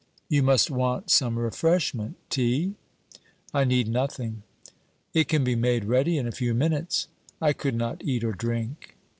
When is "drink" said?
8.31-8.97